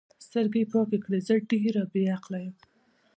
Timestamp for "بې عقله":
1.91-2.39